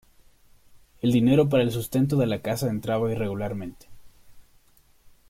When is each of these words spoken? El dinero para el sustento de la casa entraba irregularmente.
El 1.03 1.11
dinero 1.11 1.47
para 1.47 1.61
el 1.61 1.69
sustento 1.69 2.17
de 2.17 2.25
la 2.25 2.41
casa 2.41 2.71
entraba 2.71 3.11
irregularmente. 3.11 3.85